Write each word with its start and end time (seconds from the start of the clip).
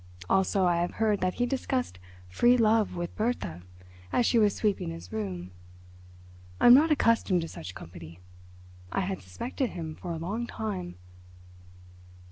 Also 0.27 0.65
I 0.65 0.77
have 0.77 0.93
heard 0.95 1.21
that 1.21 1.35
he 1.35 1.45
discussed 1.45 1.99
'free 2.27 2.57
love' 2.57 2.95
with 2.95 3.15
Bertha 3.15 3.61
as 4.11 4.25
she 4.25 4.39
was 4.39 4.55
sweeping 4.55 4.89
his 4.89 5.13
room. 5.13 5.51
I 6.59 6.65
am 6.65 6.73
not 6.73 6.89
accustomed 6.89 7.41
to 7.41 7.47
such 7.47 7.75
company. 7.75 8.19
I 8.91 9.01
had 9.01 9.21
suspected 9.21 9.67
him 9.69 9.93
for 9.93 10.11
a 10.11 10.17
long 10.17 10.47
time." 10.47 10.95